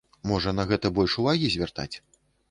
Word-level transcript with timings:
Можа, 0.29 0.53
на 0.59 0.63
гэта 0.71 0.89
больш 0.99 1.17
увагі 1.23 1.51
звяртаць? 1.57 1.91